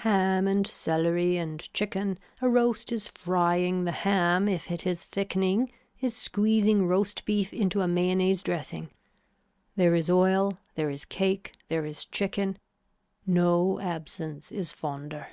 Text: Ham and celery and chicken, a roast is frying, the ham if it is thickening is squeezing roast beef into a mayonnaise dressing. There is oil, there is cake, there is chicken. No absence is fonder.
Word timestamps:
Ham 0.00 0.48
and 0.48 0.66
celery 0.66 1.36
and 1.36 1.70
chicken, 1.74 2.18
a 2.40 2.48
roast 2.48 2.90
is 2.90 3.08
frying, 3.10 3.84
the 3.84 3.92
ham 3.92 4.48
if 4.48 4.70
it 4.70 4.86
is 4.86 5.04
thickening 5.04 5.70
is 6.00 6.16
squeezing 6.16 6.86
roast 6.86 7.26
beef 7.26 7.52
into 7.52 7.82
a 7.82 7.86
mayonnaise 7.86 8.42
dressing. 8.42 8.88
There 9.76 9.94
is 9.94 10.08
oil, 10.08 10.56
there 10.74 10.88
is 10.88 11.04
cake, 11.04 11.52
there 11.68 11.84
is 11.84 12.06
chicken. 12.06 12.56
No 13.26 13.78
absence 13.78 14.50
is 14.50 14.72
fonder. 14.72 15.28